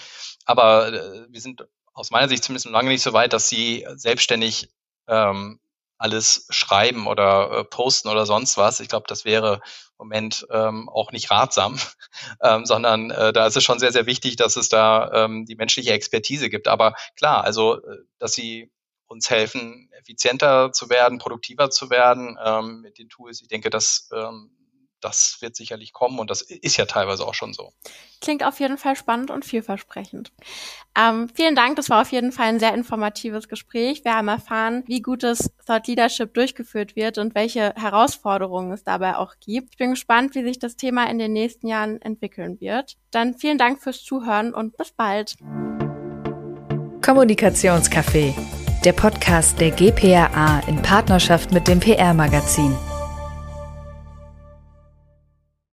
[0.44, 4.70] Aber äh, wir sind aus meiner Sicht zumindest lange nicht so weit, dass sie selbstständig
[5.06, 5.60] ähm,
[5.98, 8.80] alles schreiben oder äh, posten oder sonst was.
[8.80, 9.60] Ich glaube, das wäre
[9.92, 11.78] im Moment ähm, auch nicht ratsam,
[12.42, 15.54] ähm, sondern äh, da ist es schon sehr, sehr wichtig, dass es da ähm, die
[15.54, 16.66] menschliche Expertise gibt.
[16.66, 18.72] Aber klar, also, äh, dass sie
[19.06, 23.42] uns helfen, effizienter zu werden, produktiver zu werden ähm, mit den Tools.
[23.42, 24.50] Ich denke, das ähm,
[25.02, 27.72] das wird sicherlich kommen und das ist ja teilweise auch schon so.
[28.20, 30.32] Klingt auf jeden Fall spannend und vielversprechend.
[30.96, 34.04] Ähm, vielen Dank, das war auf jeden Fall ein sehr informatives Gespräch.
[34.04, 39.34] Wir haben erfahren, wie gutes Thought Leadership durchgeführt wird und welche Herausforderungen es dabei auch
[39.40, 39.70] gibt.
[39.72, 42.96] Ich bin gespannt, wie sich das Thema in den nächsten Jahren entwickeln wird.
[43.10, 45.34] Dann vielen Dank fürs Zuhören und bis bald.
[47.02, 48.34] Kommunikationscafé,
[48.84, 52.76] der Podcast der GPRA in Partnerschaft mit dem PR-Magazin.